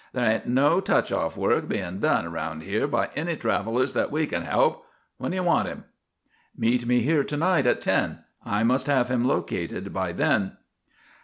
[0.13, 4.25] There ain't no touch off work bein' done around here by any travellers that we
[4.25, 4.83] can help.
[5.19, 5.83] When do you want him?"
[6.57, 8.23] "Meet me here to night at ten.
[8.43, 10.57] I must have him located by then."